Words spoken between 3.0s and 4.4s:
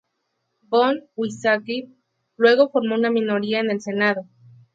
minoría en el Senado.